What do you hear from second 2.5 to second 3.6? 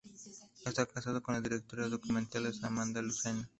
Amanda Lucena.